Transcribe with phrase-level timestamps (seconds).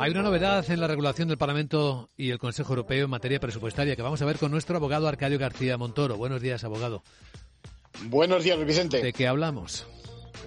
[0.00, 3.96] Hay una novedad en la regulación del Parlamento y el Consejo Europeo en materia presupuestaria
[3.96, 6.16] que vamos a ver con nuestro abogado Arcadio García Montoro.
[6.16, 7.02] Buenos días, abogado.
[8.04, 9.02] Buenos días, Vicente.
[9.02, 9.86] ¿De qué hablamos?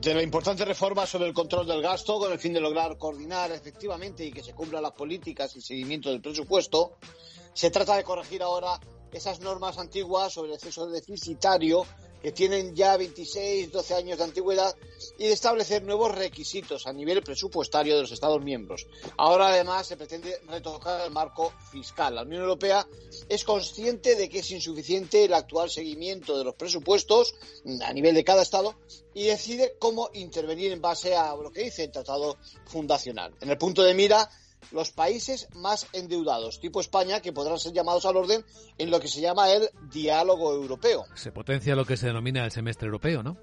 [0.00, 3.52] De la importante reforma sobre el control del gasto con el fin de lograr coordinar
[3.52, 6.96] efectivamente y que se cumplan las políticas y seguimiento del presupuesto.
[7.54, 8.80] Se trata de corregir ahora
[9.12, 11.86] esas normas antiguas sobre el exceso deficitario
[12.22, 14.74] que tienen ya 26, 12 años de antigüedad
[15.18, 18.86] y de establecer nuevos requisitos a nivel presupuestario de los Estados miembros.
[19.16, 22.14] Ahora además se pretende retocar el marco fiscal.
[22.14, 22.86] La Unión Europea
[23.28, 27.34] es consciente de que es insuficiente el actual seguimiento de los presupuestos
[27.84, 28.74] a nivel de cada Estado
[29.14, 33.34] y decide cómo intervenir en base a lo que dice el Tratado Fundacional.
[33.40, 34.28] En el punto de mira
[34.72, 38.44] los países más endeudados, tipo España, que podrán ser llamados al orden
[38.78, 41.04] en lo que se llama el diálogo europeo.
[41.14, 43.36] Se potencia lo que se denomina el semestre europeo, ¿no?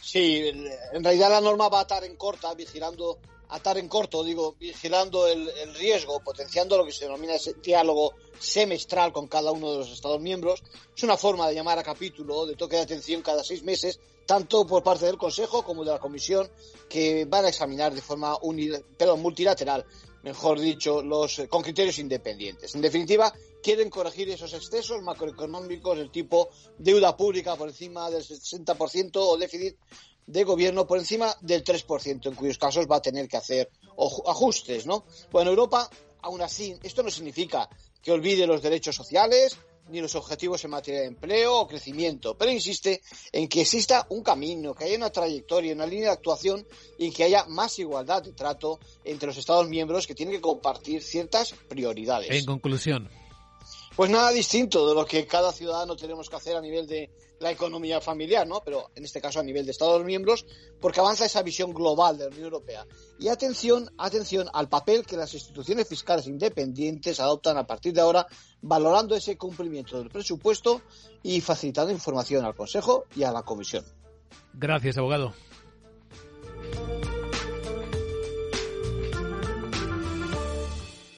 [0.00, 0.50] Sí,
[0.92, 3.18] en realidad la norma va a estar en corta, vigilando,
[3.48, 7.54] a estar en corto, digo, vigilando el, el riesgo, potenciando lo que se denomina ese
[7.54, 10.62] diálogo semestral con cada uno de los Estados miembros.
[10.96, 14.66] Es una forma de llamar a capítulo, de toque de atención cada seis meses, tanto
[14.66, 16.48] por parte del Consejo como de la Comisión,
[16.88, 18.36] que van a examinar de forma
[18.96, 19.84] perdón, multilateral
[20.22, 22.74] mejor dicho, los, con criterios independientes.
[22.74, 29.10] En definitiva, quieren corregir esos excesos macroeconómicos del tipo deuda pública por encima del 60%
[29.16, 29.76] o déficit
[30.26, 33.70] de gobierno por encima del 3%, en cuyos casos va a tener que hacer
[34.26, 35.06] ajustes, ¿no?
[35.30, 35.88] Bueno, Europa,
[36.20, 37.68] aún así, esto no significa
[38.02, 39.56] que olvide los derechos sociales,
[39.88, 44.22] ni los objetivos en materia de empleo o crecimiento, pero insiste en que exista un
[44.22, 46.66] camino, que haya una trayectoria, una línea de actuación
[46.98, 51.02] y que haya más igualdad de trato entre los Estados miembros que tienen que compartir
[51.02, 52.30] ciertas prioridades.
[52.30, 53.08] En conclusión.
[53.98, 57.10] Pues nada distinto de lo que cada ciudadano tenemos que hacer a nivel de
[57.40, 58.62] la economía familiar, ¿no?
[58.64, 60.46] Pero en este caso a nivel de Estados miembros,
[60.80, 62.86] porque avanza esa visión global de la Unión Europea.
[63.18, 68.28] Y atención, atención al papel que las instituciones fiscales independientes adoptan a partir de ahora,
[68.62, 70.80] valorando ese cumplimiento del presupuesto
[71.24, 73.84] y facilitando información al Consejo y a la Comisión.
[74.54, 75.34] Gracias, abogado.